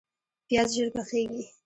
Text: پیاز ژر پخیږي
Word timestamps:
پیاز 0.47 0.69
ژر 0.75 0.87
پخیږي 0.95 1.43